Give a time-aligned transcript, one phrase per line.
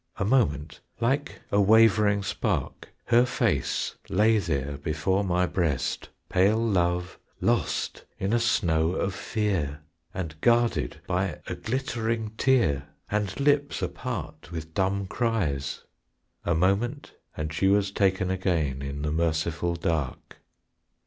[0.17, 7.19] A moment, like a wavering spark, Her face lay there before my breast, Pale love
[7.39, 14.51] lost in a snow of fear, And guarded by a glittering tear, And lips apart
[14.51, 15.83] with dumb cries;
[16.45, 20.37] A moment, and she was taken again in the merciful dark.